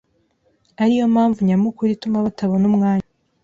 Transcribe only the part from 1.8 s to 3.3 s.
ituma batabona umwanya